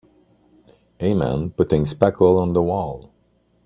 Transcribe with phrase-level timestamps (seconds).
[0.99, 3.13] A man putting spackle on the wall.